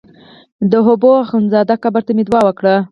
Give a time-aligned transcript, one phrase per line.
[0.71, 2.73] د حبو اخند زاده قبر ته مې دعا وکړه.